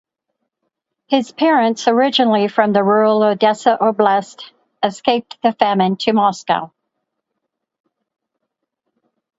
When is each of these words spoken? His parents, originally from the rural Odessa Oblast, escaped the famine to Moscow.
His 1.09 1.31
parents, 1.31 1.87
originally 1.87 2.47
from 2.47 2.73
the 2.73 2.81
rural 2.83 3.21
Odessa 3.21 3.77
Oblast, 3.79 4.49
escaped 4.83 5.39
the 5.43 5.51
famine 5.51 5.95
to 5.97 6.13
Moscow. 6.13 6.71